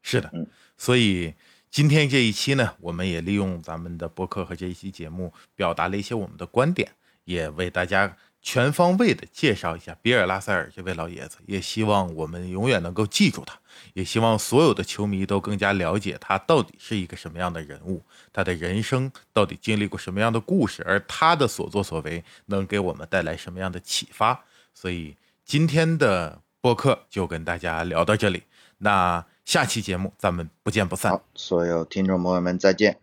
[0.03, 0.45] 是的，嗯，
[0.77, 1.33] 所以
[1.69, 6.91] 今天这一期呢，我们也利用咱们的播客和这一期节目，表达了一些我们的观点，
[7.23, 13.57] 也为大家全方位的介绍一下比尔·拉塞尔这位老爷子，也希望我们永远能够记住他，
[13.93, 18.03] 也希望所有的球迷都更加了解他到底是一个什么样的人物，
[18.33, 24.43] 他的人生到底经历过什么样的故事，而他的所作所为能给我们带来什么样的启发，
[24.73, 25.15] 所以。
[25.51, 28.43] 今天的播客就跟大家聊到这里，
[28.77, 31.21] 那下期节目咱们不见不散。
[31.35, 32.97] 所有听众朋友们再见。